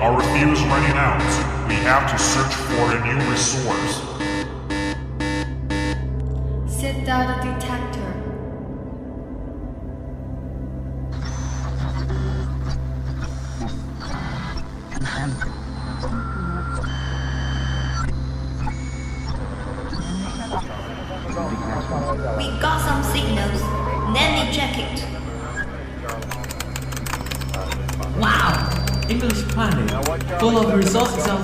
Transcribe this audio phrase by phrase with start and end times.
[0.00, 1.20] our fuel is running out.
[1.68, 4.00] We have to search for a new resource.
[6.66, 7.60] Set down the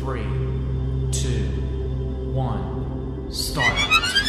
[0.00, 0.22] 3,
[1.12, 1.28] 2,
[2.32, 4.19] 1, start.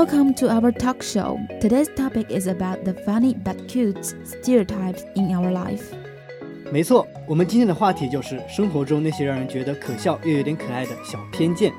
[0.00, 1.38] Welcome to our talk show.
[1.60, 5.82] Today's topic is about the funny but cute stereotypes in our life.
[6.72, 11.72] 没错，我们今天的话题就是生活中那些让人觉得可笑又有点可爱的小偏见。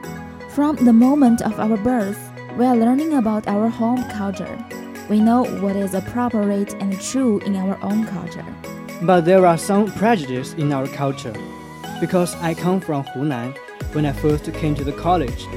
[0.50, 2.18] From the moment of our birth,
[2.58, 4.58] we are learning about our home culture.
[5.10, 8.46] We know what is appropriate and true in our own culture.
[9.02, 11.34] But there are some prejudice in our culture.
[12.00, 13.56] Because I come from Hunan,
[13.94, 15.48] when I first came to the college,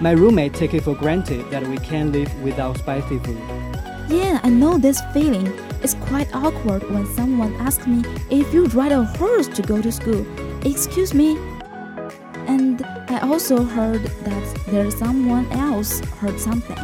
[0.00, 3.38] my roommate took it for granted that we can't live without spicy food.
[4.08, 5.52] Yeah, I know this feeling.
[5.82, 9.90] It's quite awkward when someone asks me if you ride a horse to go to
[9.90, 10.24] school.
[10.64, 11.38] Excuse me?
[12.46, 16.76] And I also heard that there's someone else heard something.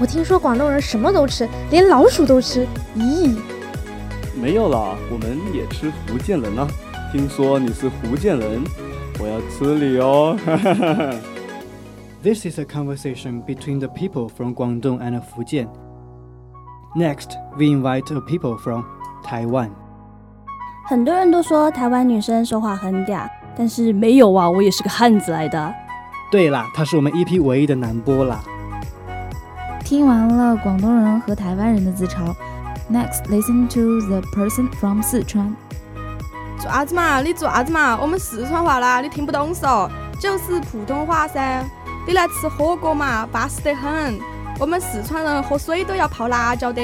[0.00, 2.66] 我听说广东人什么都吃，连老鼠都吃。
[2.96, 3.36] 咦，
[4.40, 6.66] 没有啦，我们也吃福建人呢、
[7.12, 8.64] 听说你是福建人，
[9.18, 10.38] 我要吃你哦。
[12.24, 15.68] This is a conversation between the people from Guangdong and Fujian.
[16.94, 18.84] Next, we invite a people from
[19.24, 19.70] Taiwan.
[20.86, 25.72] 很多人都说台湾女生说话很嗲，但是没有啊，我也是个汉子来的。
[26.30, 28.40] 对啦，他是我们 EP 唯一的男播啦。
[29.84, 32.34] 听完了广东人和台湾人的自嘲，
[32.92, 35.54] Next listen to the person from 四川。
[36.58, 37.20] 做啥子嘛？
[37.22, 37.98] 你做啥子嘛？
[38.00, 39.88] 我们四川话啦，你听不懂嗦？
[40.20, 41.64] 就是普通话噻。
[42.06, 44.18] 你来吃火锅嘛，巴适得很。
[44.58, 46.82] 我们四川人喝水都要泡辣椒的。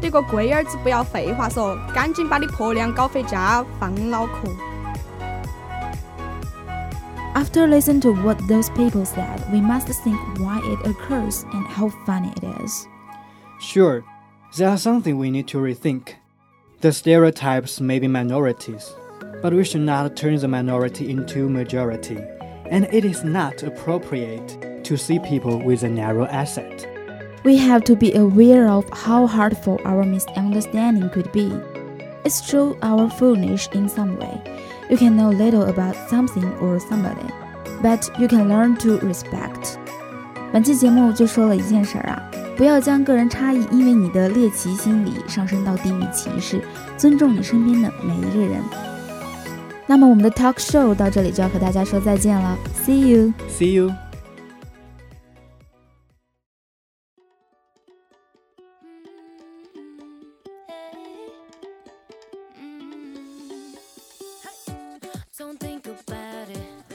[0.00, 4.48] 你个龟儿子不要废话嗦，赶紧把你婆娘搞回家放脑壳。
[7.34, 11.90] After listening to what those people said, we must think why it occurs and how
[12.04, 12.86] funny it is.
[13.60, 14.02] Sure,
[14.56, 16.16] there are something we need to rethink.
[16.80, 18.92] The stereotypes may be minorities,
[19.40, 22.18] but we should not turn the minority into majority.
[22.70, 26.86] And it is not appropriate to see people with a narrow asset.
[27.44, 31.52] We have to be aware of how hurtful our misunderstanding could be.
[32.24, 34.40] It's true our foolish in some way.
[34.88, 37.26] You can know little about something or somebody,
[37.82, 39.76] but you can learn to respect.
[40.52, 42.22] 本期节目就说了一件事儿啊，
[42.56, 46.62] 不要将个人差异因为你的猎奇心理上升到地域歧视，
[46.96, 48.62] 尊重你身边的每一个人。
[49.86, 53.32] 那么我们的 talk show 到这里就要和大家说再见了，See you。
[53.48, 53.92] See you.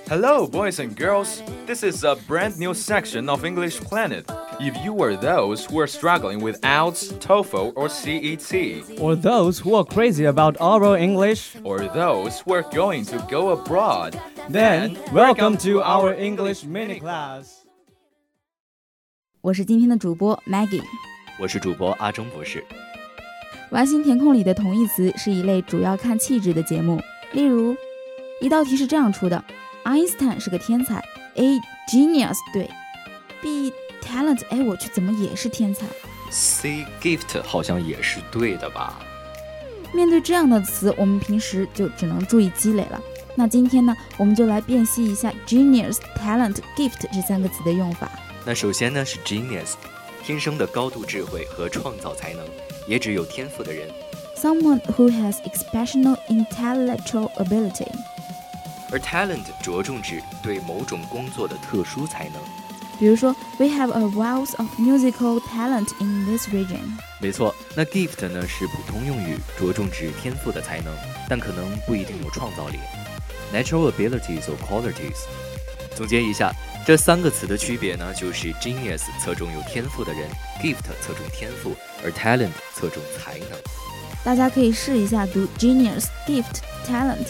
[0.10, 1.42] Hello, boys and girls.
[1.66, 4.26] This is a brand new section of English Planet.
[4.60, 9.76] If you are those who are struggling with IELTS, TOEFL, or CET, Or those who
[9.76, 15.58] are crazy about oral English, or those who are going to go abroad, then welcome
[15.58, 17.66] to our English mini class.
[19.42, 20.84] 我是今天的主播 Maggie。
[21.40, 22.66] 我是主播阿忠博士。
[23.70, 27.00] 完形填空里的同义词是一类主要看气质的节目，
[27.34, 27.76] 例如，
[28.42, 29.44] 一道题是这样出的：
[29.84, 31.04] Einstein 是个天才，
[31.36, 32.70] A genius 对，
[33.42, 33.72] B
[34.05, 35.87] talent 哎我去怎么也是天才
[36.31, 38.99] ？C gift 好像也是对的吧？
[39.95, 43.01] 面对这样的词，我们平时就只能注意积累了。
[43.35, 48.11] 那今天呢，我们就来辨析一下 genius、talent、gift 这三个词的用法。
[48.45, 49.73] 那首先呢是 genius，
[50.23, 52.45] 天生的高度智慧和创造才能，
[52.87, 53.89] 也指有天赋的人。
[54.37, 57.87] Someone who has exceptional intellectual ability。
[58.91, 62.43] 而 talent 着重指对某种工作的特殊才能。
[63.03, 66.79] 比如说，We have a wealth of musical talent in this region。
[67.21, 70.95] 没错，那 gift 呢是普通用语，着重指天赋的才能，
[71.29, 72.79] 但可能不一定有创造力。
[73.53, 75.19] Natural abilities or qualities。
[75.97, 76.53] 总结一下，
[76.87, 80.31] 这三个词的区别呢，就是 genius 侧重有天赋的人
[80.63, 81.75] ，gift 侧重天赋，
[82.05, 83.59] 而 talent 侧重才能。
[84.23, 87.27] 大家可以试一下读 genius、gift、talent，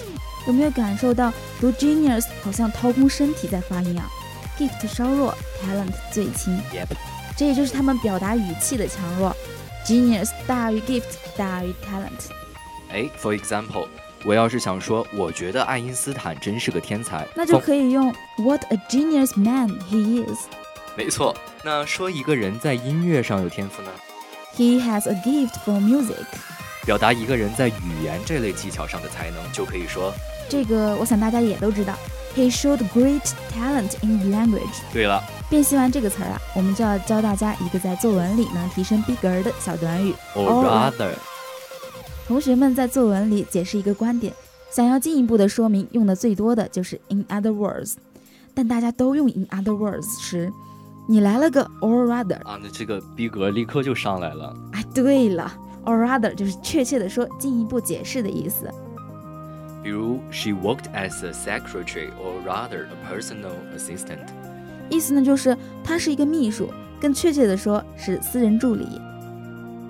[0.46, 4.06] 有没有感受到读 genius 好像掏空身体在发音啊
[4.58, 6.56] ？gift 稍弱，talent 最轻。
[6.72, 6.88] Yep.
[7.36, 9.34] 这也就是他们表达语气的强弱。
[9.86, 11.02] genius 大于 gift
[11.36, 12.30] 大于 talent。
[12.90, 13.88] 哎，for example，
[14.24, 20.40] 我要是想说，我觉得爱因斯坦真是个天才，那就可以用 What a genius man he is。
[20.94, 21.34] 没错，
[21.64, 23.90] 那说一个人在音乐上有天赋呢
[24.54, 26.26] ？He has a gift for music。
[26.84, 30.12] 表达一个人在语言这类技巧上的才能，就可以说
[30.48, 31.94] 这个，我想大家也都知道。
[32.34, 34.80] He showed great talent in language。
[34.92, 40.14] 对了，辨析完这个词儿啊，我们就要教大家一个在作文里能提升逼格儿的小短语。
[40.34, 41.12] Or rather，
[42.26, 44.32] 同学们在作文里解释一个观点，
[44.70, 47.96] 想要进一步的说明，用的最多的就是 in other words。
[48.54, 50.50] 但大家都用 in other words 时，
[51.06, 54.56] 你来了个 or rather 啊，那这个逼格立刻就上来了。
[54.72, 55.52] 哎，对了
[55.84, 58.72] ，or rather 就是确切的说，进一步解释的意思。
[59.83, 64.27] 比如，She worked as a secretary, or rather a personal assistant。
[64.89, 66.69] 意思呢，就是她是一个秘书，
[66.99, 69.01] 更确切的说是私人助理。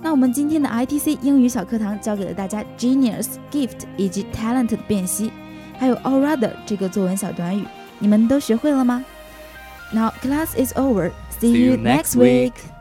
[0.01, 5.31] 那我们今天的 ITC 英语小课堂教给了大家 genius、gift 以及 talent 的辨析，
[5.79, 7.63] 还有 or rather 这个作文小短语，
[7.99, 9.03] 你们都学会了吗？
[9.91, 11.11] Now class is over.
[11.39, 12.53] See you next week.
[12.53, 12.80] To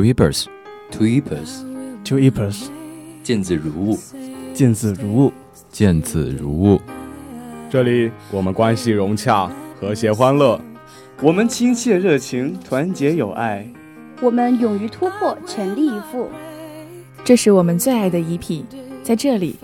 [0.00, 0.46] Eepers,
[0.90, 1.62] to eepers,
[2.04, 2.68] to eepers，
[3.22, 3.98] 见字如晤，
[4.54, 5.32] 见字如晤，
[5.70, 6.80] 见字如晤。
[7.70, 9.50] 这里我们关系融洽，
[9.80, 10.58] 和谐欢乐；
[11.20, 13.66] 我们亲切热情，团结友爱；
[14.20, 16.28] 我们勇于突破，全力以赴。
[17.24, 18.64] 这是我们最爱的 EP，
[19.02, 19.56] 在这里。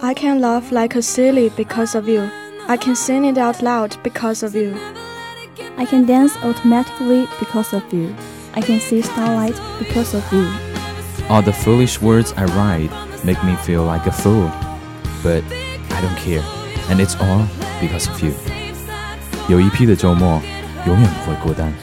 [0.00, 2.28] I can laugh like a silly because of you.
[2.66, 4.74] I can sing it out loud because of you.
[5.76, 8.10] I can dance automatically because of you.
[8.53, 10.45] I can see starlight because of you.
[11.29, 12.91] All the foolish words I write
[13.23, 14.51] make me feel like a fool,
[15.23, 15.43] but
[15.89, 16.43] I don't care,
[16.89, 17.47] and it's all
[17.81, 18.33] because of you.
[19.47, 20.41] 有一批的周末
[20.85, 21.73] 永远不会孤单，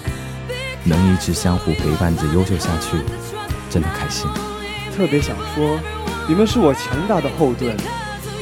[0.84, 2.98] 能一直相互陪伴着优秀下去，
[3.70, 4.30] 真的开心。
[4.96, 5.80] 特别想说，
[6.28, 7.76] 你们是我强大的后盾。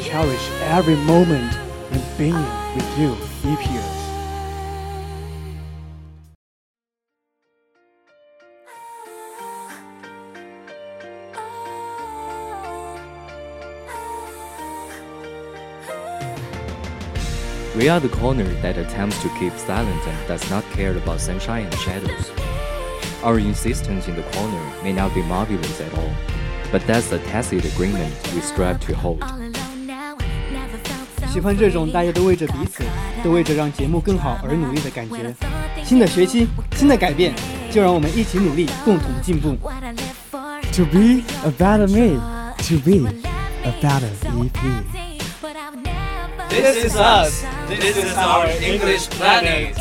[0.02, 1.52] Cherish every moment
[1.92, 2.35] and being
[2.75, 3.54] with you, EPers.
[3.54, 4.01] We are
[18.00, 22.30] the corner that attempts to keep silent and does not care about sunshine and shadows.
[23.23, 26.12] Our insistence in the corner may not be marvelous at all,
[26.70, 29.23] but that's a tacit agreement we strive to hold.
[31.32, 32.82] 喜欢这种大家都为着彼此，
[33.23, 35.35] 都为着让节目更好而努力的感觉。
[35.85, 37.35] 新的学期，新的改变，
[37.70, 39.56] 就让我们一起努力，共同进步。
[40.73, 42.18] To be a better me,
[42.68, 43.08] to be
[43.64, 44.85] a better EP.
[46.49, 47.44] This is us.
[47.67, 49.75] This is our English planet.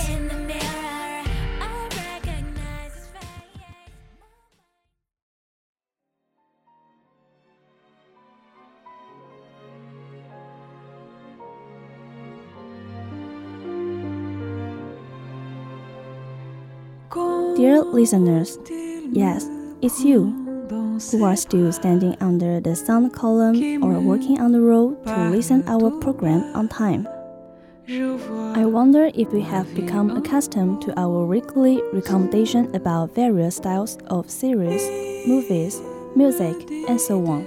[17.56, 18.58] Dear listeners,
[19.12, 19.46] yes,
[19.82, 20.30] it's you
[21.10, 25.62] who are still standing under the sound column or working on the road to listen
[25.68, 27.06] our program on time.
[27.87, 34.29] I wonder if we have become accustomed to our weekly recommendation about various styles of
[34.29, 34.81] series,
[35.25, 35.79] movies,
[36.15, 36.55] music,
[36.89, 37.43] and so on.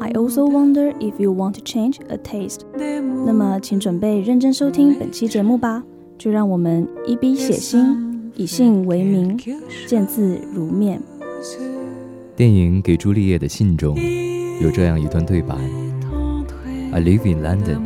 [0.00, 2.60] I also wonder if you want to change a taste.
[2.76, 5.82] 那么，请准备认真收听本期节目吧。
[6.16, 9.36] 就让我们以笔写心，以信为名，
[9.88, 11.02] 见字如面。
[12.36, 13.96] 电影《给朱丽叶的信》中
[14.60, 15.56] 有这样一段对白：“
[16.92, 17.80] I live in London,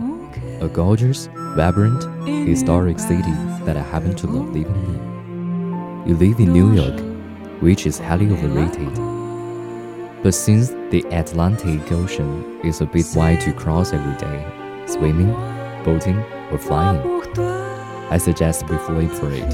[0.60, 2.03] a gorgeous, vibrant,
[2.47, 3.31] historic city
[3.63, 6.07] that I happen to love living in.
[6.07, 6.99] You live in New York,
[7.61, 8.93] which is highly overrated.
[10.23, 14.45] But since the Atlantic Ocean is a bit wide to cross every day,
[14.87, 15.31] swimming,
[15.83, 16.17] boating,
[16.51, 17.01] or flying,
[18.09, 19.53] I suggest we flip for it.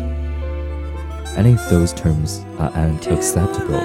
[1.36, 3.82] And if those terms are unacceptable,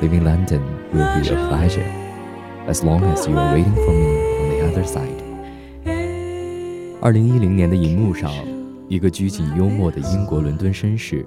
[0.00, 0.62] living London
[0.92, 1.92] will be a pleasure,
[2.66, 4.06] as long as you are waiting for me
[4.40, 5.25] on the other side.
[7.06, 8.32] 二零一零年的银幕上，
[8.88, 11.24] 一个拘谨幽默的英国伦敦绅士，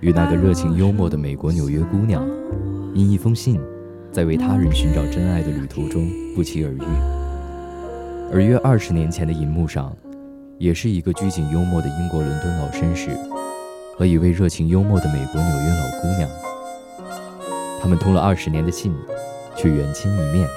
[0.00, 2.26] 与那个热情幽默的美国纽约姑娘，
[2.94, 3.60] 因一封信，
[4.10, 6.80] 在为他人寻找真爱的旅途中不期而遇。
[8.32, 9.94] 而约二十年前的银幕上，
[10.56, 13.10] 也是一个拘谨幽默的英国伦敦老绅士，
[13.98, 16.30] 和一位热情幽默的美国纽约老姑娘。
[17.82, 18.94] 他们通了二十年的信，
[19.54, 20.48] 却远亲一面。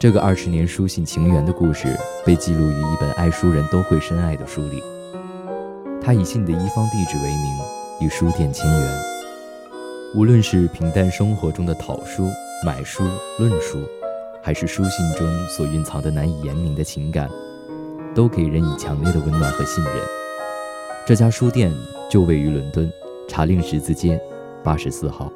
[0.00, 4.80] 这个二十年书信情缘的故事被记录于一本爱书人都会深爱的书里。
[6.00, 7.58] 他以信的一方地址为名，
[8.00, 8.98] 与书店签缘。
[10.14, 12.30] 无论是平淡生活中的讨书、
[12.64, 13.02] 买书、
[13.40, 13.78] 论书，
[14.40, 17.28] 还是书信中所蕴藏的难以言明的情感，
[18.14, 19.94] 都给人以强烈的温暖和信任。
[21.04, 21.72] 这家书店
[22.08, 22.88] 就位于伦敦
[23.26, 24.20] 查令十字街
[24.62, 25.32] 八十四号。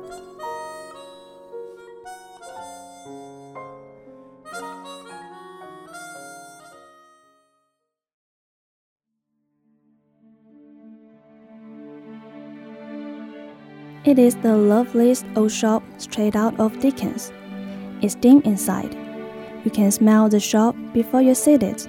[14.05, 17.33] It is the loveliest old shop straight out of Dickens.
[18.01, 18.97] It's dim inside.
[19.65, 21.87] You can smell the shop before you see it.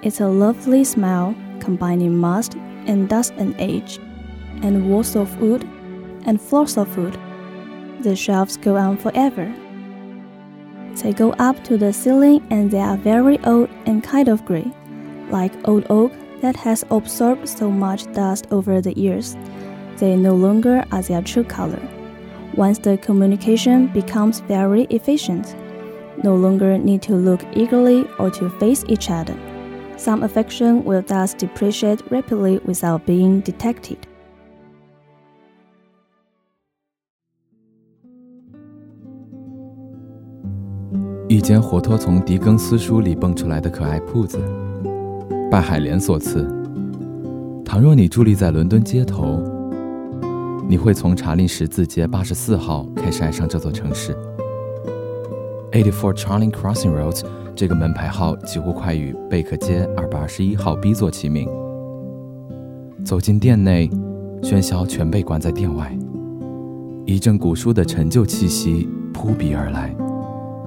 [0.00, 2.54] It's a lovely smell combining must
[2.86, 3.98] and dust and age,
[4.62, 5.64] and walls of wood
[6.24, 7.18] and floors of wood.
[8.02, 9.52] The shelves go on forever.
[11.02, 14.70] They go up to the ceiling and they are very old and kind of gray,
[15.30, 19.36] like old oak that has absorbed so much dust over the years
[19.99, 21.81] they no longer are their true color.
[22.55, 25.55] Once the communication becomes very efficient,
[26.23, 29.35] no longer need to look eagerly or to face each other.
[29.97, 33.97] Some affection will thus depreciate rapidly without being detected.
[41.27, 44.37] 一间活脱从狄更斯书里蹦出来的可爱铺子，
[45.51, 46.47] 拜海莲所赐。
[47.65, 49.43] 倘若你伫立在伦敦街头，
[50.70, 54.16] 你会从查令十字街八十四号开始爱上这座城市。
[55.72, 57.24] Eighty Four Charling Crossing Roads
[57.56, 61.48] 这个门牌号几乎快与贝克街二百二十一号 B 座齐名。
[63.04, 63.90] 走进店内，
[64.42, 65.92] 喧嚣全被关在店外，
[67.04, 69.92] 一阵古书的陈旧气息扑鼻而来，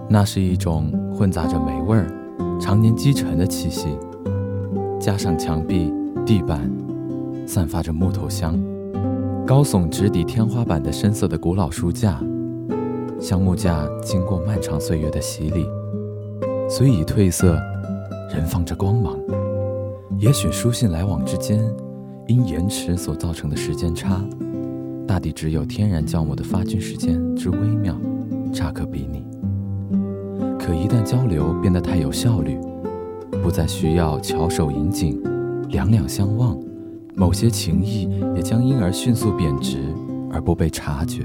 [0.09, 2.11] 那是一种混杂着霉味儿、
[2.59, 3.87] 常年积尘的气息，
[4.99, 5.93] 加上墙壁、
[6.25, 6.69] 地板
[7.47, 8.59] 散发着木头香。
[9.45, 12.17] 高耸直抵天花板的深色的古老书架，
[13.19, 15.65] 橡木架经过漫长岁月的洗礼，
[16.69, 17.59] 虽已褪色，
[18.33, 19.13] 仍放着光芒。
[20.17, 21.61] 也许书信来往之间，
[22.25, 24.23] 因延迟所造成的时间差，
[25.05, 27.93] 大抵只有天然酵母的发菌时间之微妙，
[28.53, 29.25] 差可比拟。
[30.57, 32.57] 可一旦交流变得太有效率，
[33.43, 35.21] 不再需要翘首引颈，
[35.67, 36.57] 两两相望。
[37.14, 39.78] 某些情谊也将因而迅速贬值，
[40.32, 41.24] 而不被察觉。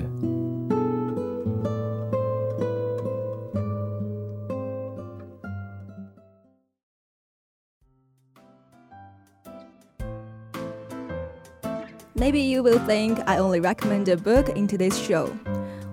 [12.16, 15.30] Maybe you will think I only recommend a book in today's show.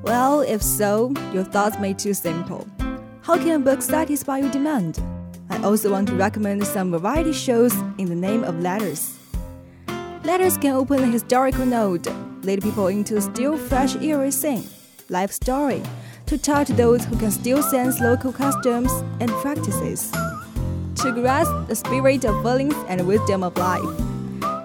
[0.05, 2.67] Well, if so, your thoughts may too simple.
[3.23, 5.00] How can a book satisfy your demand?
[5.49, 9.19] I also want to recommend some variety shows in the name of letters.
[10.25, 12.07] Letters can open a historical note,
[12.43, 14.65] lead people into a still fresh eerie scene,
[15.09, 15.83] life story,
[16.27, 20.12] to touch those who can still sense local customs and practices,
[20.97, 23.83] to grasp the spirit of feelings and wisdom of life.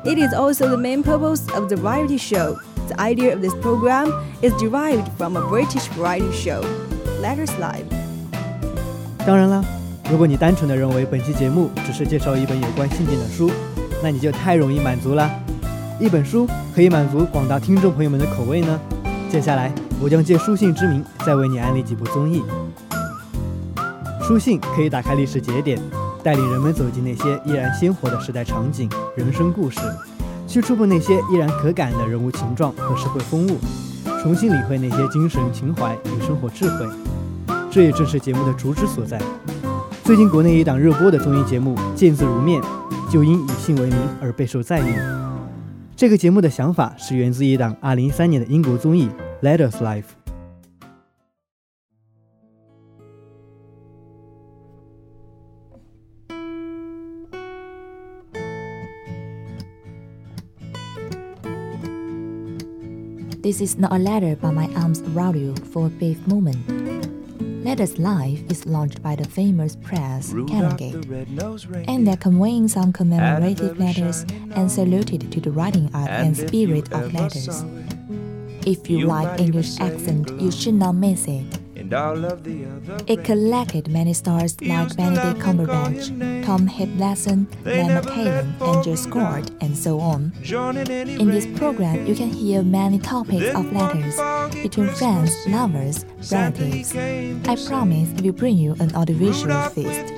[0.05, 2.59] It is also the main purpose of the variety show.
[2.89, 6.61] The idea of this program is derived from a British variety show,
[7.19, 7.87] Letters Live.
[9.25, 9.65] 当然了，
[10.11, 13.49] 如果你单纯的认为本期节目只是介绍一本有关性境的书，
[14.03, 15.27] 那你就太容易满足了。
[16.00, 18.80] 一本书可以满足广大听众朋友们的口味呢？
[19.30, 22.42] 接下来我将借书信之名，再为你安利几部综艺。
[24.22, 25.78] 书信可以打开历史节点，
[26.24, 29.78] 带领人们走进那些依然鲜活的时代场景、人生故事，
[30.48, 33.58] 去触碰那些依然可感的人物情状和社会风物。
[34.22, 36.86] 重新理会那些精神情怀与生活智慧。
[37.70, 39.20] 这也正是节目的主旨所在。
[40.02, 42.60] 最近国内一档热播的综艺节目《见字如面》，
[43.12, 45.29] 就因以姓为名而备受赞誉。
[46.00, 49.06] 这个节目的想法是源自一档二零一三年的英国综艺
[49.42, 50.02] 《Letters Life》。
[63.42, 66.99] This is not a letter, but my arms around you for a brief moment.
[67.62, 74.24] Letters Live is launched by the famous press Canongate, and they're conveying some commemorative letters
[74.54, 77.64] and saluted to the writing art and spirit of letters.
[78.66, 81.58] If you like English accent, you should not miss it.
[83.06, 86.10] It collected many stars like Benedict Cumberbatch,
[86.44, 90.32] Tom Hiddleston, Matt McKellen, Andrew Scott, and so on.
[90.42, 94.16] In this program, you can hear many topics of letters
[94.62, 96.94] between friends, lovers, relatives.
[96.94, 100.12] I promise we will bring you an audiovisual feast.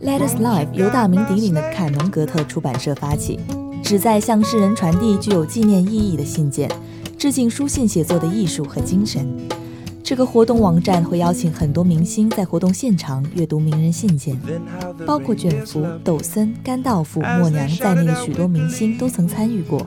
[0.00, 3.40] Letters Live 由大名鼎鼎的凯蒙格特出版社发起，
[3.82, 6.70] 旨在向世人传递具有纪念意义的信件，
[7.18, 9.26] 致敬书信写作的艺术和精神。
[10.08, 14.40] 这个活动网站会邀请很多明星在活动现场阅读名人信件，
[15.06, 19.86] 包括卷福、抖森、甘道夫、默娘在内的许多明星都曾参与过。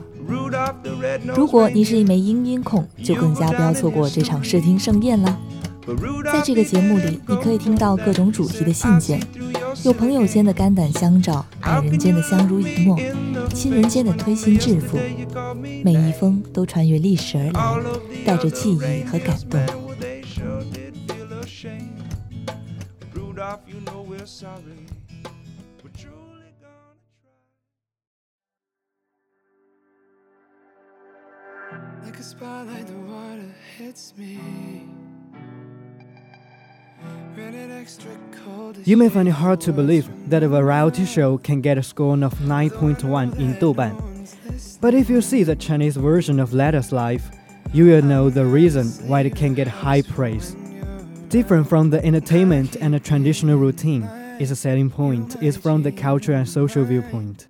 [1.34, 5.36] 如果你是一枚音音控，就更加不要错过这场视听盛宴了。
[6.32, 9.20] 在这个节目里，你可以听到各种主题的信件，
[9.82, 12.96] 有朋友间的肝胆相照，爱人间的相濡以沫，
[13.52, 14.96] 亲人间的推心置腹，
[15.82, 17.82] 每一封都穿越历史而来，
[18.24, 19.60] 带着记忆和感动。
[24.22, 24.86] You know we're sorry.
[25.82, 26.94] We're truly gonna
[31.72, 32.04] try.
[32.04, 34.38] Like a spotlight, the water hits me.
[38.84, 42.14] You may find it hard to believe that a variety show can get a score
[42.14, 44.78] of 9.1 in Douban.
[44.80, 47.28] But if you see the Chinese version of Letters Live,
[47.72, 50.54] you will know the reason why it can get high praise.
[51.32, 54.02] Different from the entertainment and the traditional routine,
[54.38, 57.48] its a selling point is from the cultural and social viewpoint.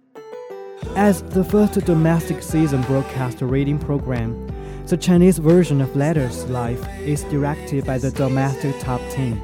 [0.95, 4.47] As the first domestic season broadcast reading program,
[4.87, 9.39] the Chinese version of Letters Live is directed by the domestic top team,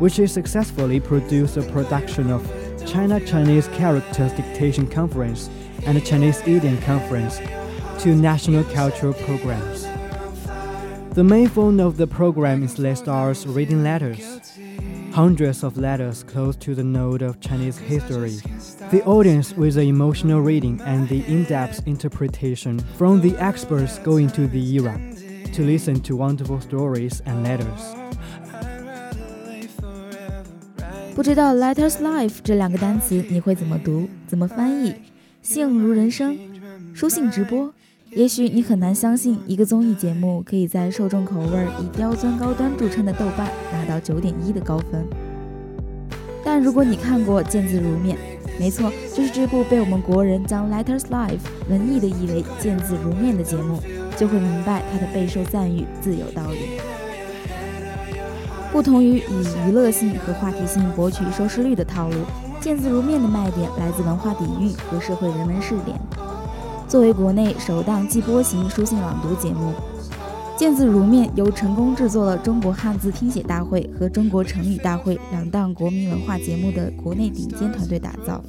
[0.00, 2.44] which has successfully produced a production of
[2.84, 5.48] China Chinese Characters Dictation Conference
[5.86, 7.38] and Chinese Idiom Conference,
[8.00, 9.77] two national cultural programs.
[11.18, 14.20] The main phone of the program is Lestar's reading letters,
[15.12, 18.36] hundreds of letters close to the node of Chinese history.
[18.92, 24.46] The audience with the emotional reading and the in-depth interpretation from the experts go into
[24.46, 24.96] the era
[25.54, 27.96] to listen to wonderful stories and letters.
[31.16, 32.40] 不知道 letters live
[38.12, 45.06] 也许你很难相信，一个综艺节目可以在受众口味以刁钻高端著称的豆瓣拿到九点一的高分。
[46.44, 48.16] 但如果你看过《见字如面》，
[48.58, 53.78] 没错，就是这部被我们国人将 Letters Life 文艺的译为“见字如面”的节目，
[54.16, 56.80] 就会明白它的备受赞誉自有道理。
[58.72, 62.16] 不同于以娱乐性和话题性博取收视率的套路，
[62.60, 65.96] 《见字如面》的卖点来自文化底蕴和社会人文试点。
[66.88, 69.74] 作为国内首档季播型书信朗读节目，
[70.58, 78.42] 《见字如面》由成功制作了中国汉字听写大会和中国成语大会两档国民文化节目的国内顶尖团队打造。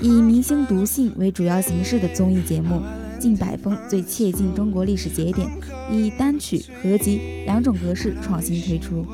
[0.00, 2.80] 以明星读信为主要形式的综艺节目，
[3.18, 5.48] 近百封最切近中国历史节点，
[5.90, 9.04] 以单曲、合集两种格式创新推出。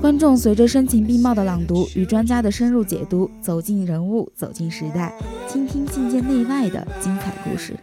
[0.00, 5.14] 观众随着声情并茂的朗读与专家的深入解读，走进人物，走进时代，
[5.52, 7.74] 倾听境界内外的精彩故事。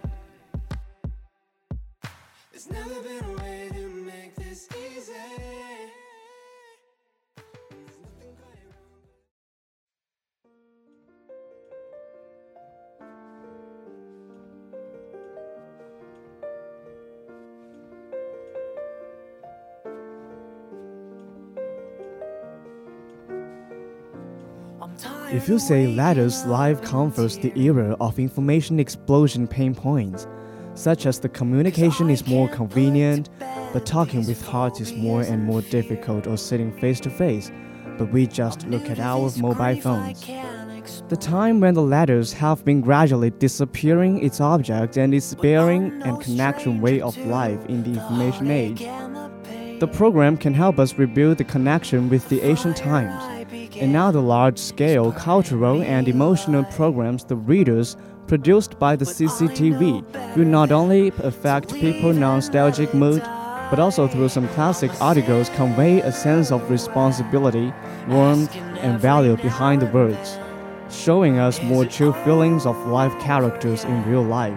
[25.31, 30.27] If you say letters live covers the era of information explosion pain points,
[30.73, 33.29] such as the communication is more convenient,
[33.73, 37.51] but talking with heart is more and more difficult or sitting face to face,
[37.97, 40.25] but we just look at our mobile phones.
[41.09, 46.21] The time when the letters have been gradually disappearing its object and its bearing and
[46.21, 48.87] connection way of life in the information age.
[49.79, 53.21] The program can help us rebuild the connection with the ancient times.
[53.80, 60.02] And now the large-scale cultural and emotional programs the readers produced by the CCTV
[60.36, 63.22] will not only affect people's nostalgic mood,
[63.68, 67.72] but also through some classic articles convey a sense of responsibility,
[68.08, 70.38] warmth, and value behind the words,
[70.88, 74.56] showing us more true feelings of life characters in real life.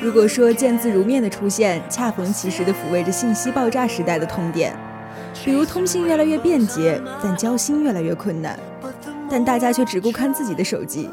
[0.00, 4.76] 如果说见字如面的出现，恰逢其时的抚慰着信息爆炸时代的痛点，
[5.47, 8.59] 比如通信越来越便捷，但交心越来越困难，
[9.29, 11.07] 但大家却只顾看自己的手机。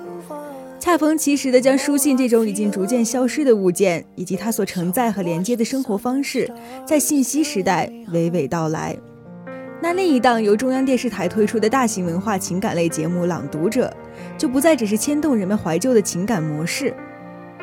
[0.81, 6.51] 恰逢其时的将书信这种已经逐渐消失的物件，以及它所承载和连接的生活方式，
[6.85, 8.97] 在信息时代娓娓道来。
[9.81, 13.87] 那另一档由中央电视台推出的大型文化情感类节目《朗读者》，
[14.37, 16.93] 就不再只是牵动人们怀旧的情感模式，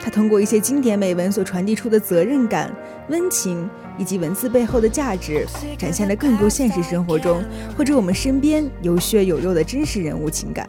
[0.04, 2.74] 它通过一些经典美文所传递出的责任感、
[3.10, 5.46] 温情，以及文字背后的价值，
[5.78, 7.44] 展现了更多现实生活中
[7.78, 10.68] 或者我们身边有血有肉的真实人物情感。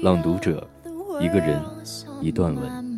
[0.00, 0.66] 朗读者，
[1.20, 1.60] 一个人，
[2.21, 2.93] 一段文。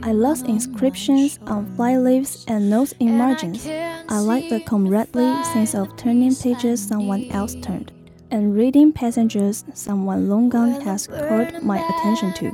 [0.00, 3.66] I lost inscriptions on fly leaves and notes in margins.
[4.06, 7.88] I like the comradely sense of turning pages someone else turned,
[8.30, 12.46] and reading passages someone long gone has called my attention to.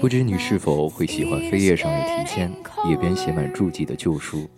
[0.00, 2.50] 不知你是否会喜欢扉页上的题签，
[2.88, 4.48] 页边写满注记的旧书？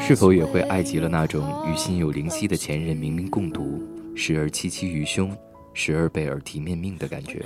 [0.00, 3.82] 是否也会爱极了那种与心有灵犀的前人冥冥共读，
[4.14, 5.36] 时而戚戚于胸？
[5.74, 7.44] 时而被耳提面命的感觉。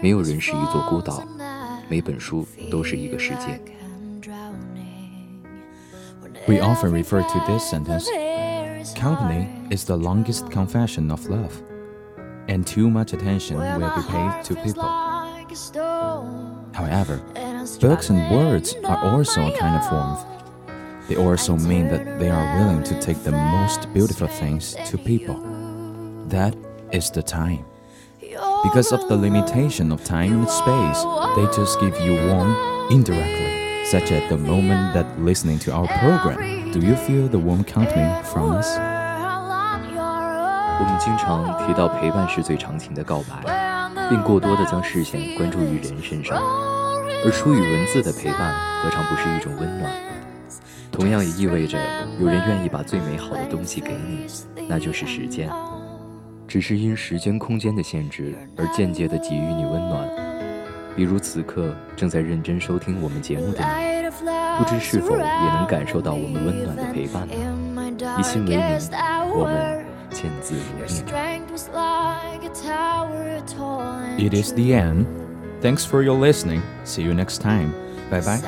[0.00, 1.22] 没有人是一座孤岛，
[1.88, 3.60] 每本书都是一个世界。
[6.46, 8.08] We often refer to this sentence
[8.96, 11.52] Company is the longest confession of love,
[12.48, 14.88] and too much attention will be paid to people.
[16.72, 17.20] However,
[17.80, 20.24] books and words are also a kind of warmth.
[21.08, 25.36] They also mean that they are willing to take the most beautiful things to people.
[26.28, 26.56] That
[26.92, 27.64] is the time.
[28.67, 31.05] Because of the limitation of time and space,
[31.37, 32.53] they just give you warm
[32.91, 36.71] indirectly, such at the moment that listening to our program.
[36.73, 38.77] Do you feel the warm company from us?
[40.79, 46.37] 我们经常提到陪伴是最长情的告白，并过多的将视线关注于人身上，
[47.23, 48.53] 而出于文字的陪伴，
[48.83, 49.89] 何尝不是一种温暖？
[50.91, 51.79] 同样也意味着
[52.19, 54.27] 有人愿意把最美好的东西给你，
[54.67, 55.49] 那就是时间。
[56.47, 60.07] 只是因时间、空间的限制而间接的给予你温暖，
[60.95, 64.09] 比如此刻正在认真收听我们节目的你，
[64.57, 67.33] 不知是否也能感受到我们温暖的陪伴呢？
[68.17, 68.79] 以心为名，
[69.35, 70.87] 我们见字如面。
[74.17, 75.05] It is the end.
[75.61, 76.61] Thanks for your listening.
[76.85, 77.73] See you next time.
[78.09, 78.41] Bye bye.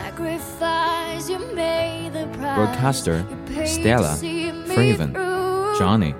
[2.55, 3.25] Broadcaster
[3.65, 4.15] Stella,
[4.67, 5.13] Fraven,
[5.77, 6.15] Johnny,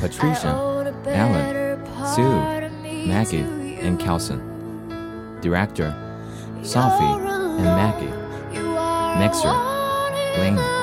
[0.00, 0.75] Patricia.
[1.06, 4.40] Alan, Sue, Maggie, and Kalson.
[5.40, 5.94] Director,
[6.62, 8.12] Sophie and Maggie.
[9.20, 9.54] Mixer,
[10.36, 10.75] Blaine.